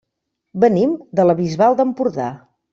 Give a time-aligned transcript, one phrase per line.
[0.63, 2.35] Venim de la Bisbal d'Empordà.